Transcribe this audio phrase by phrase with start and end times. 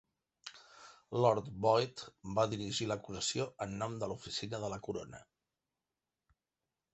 [1.25, 2.01] Lord Boyd
[2.39, 5.21] va dirigir l'acusació en nom de l'Oficina de la corona.